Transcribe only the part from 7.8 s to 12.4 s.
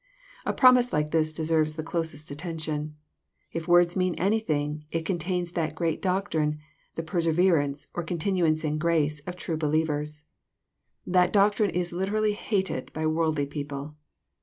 or continuance in grace, of true believers. That doctrine is literally